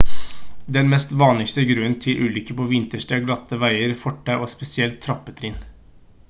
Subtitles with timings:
[0.65, 5.63] den mest vanligste grunnen til ulykker på vinterstid er glatte veier fortau og spesielt trappetrinn